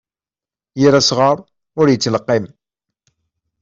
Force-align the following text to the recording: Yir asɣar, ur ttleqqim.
Yir 0.79 0.93
asɣar, 0.99 1.37
ur 1.79 1.87
ttleqqim. 1.91 2.45